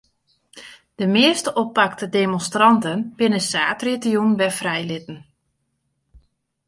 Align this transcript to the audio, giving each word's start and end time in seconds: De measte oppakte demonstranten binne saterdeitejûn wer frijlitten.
De 0.95 1.07
measte 1.15 1.51
oppakte 1.63 2.05
demonstranten 2.19 2.97
binne 3.19 3.39
saterdeitejûn 3.49 4.31
wer 4.39 4.53
frijlitten. 4.59 5.17